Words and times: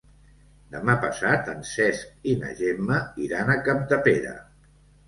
Demà 0.75 0.95
passat 1.03 1.51
en 1.53 1.61
Cesc 1.73 2.33
i 2.33 2.35
na 2.41 2.51
Gemma 2.63 3.01
iran 3.29 3.57
a 3.59 3.61
Capdepera. 3.71 4.39